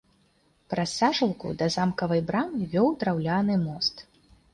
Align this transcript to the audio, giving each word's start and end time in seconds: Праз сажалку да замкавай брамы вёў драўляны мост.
Праз 0.73 0.93
сажалку 1.01 1.51
да 1.59 1.67
замкавай 1.75 2.23
брамы 2.31 2.59
вёў 2.73 2.89
драўляны 3.03 3.59
мост. 3.67 3.95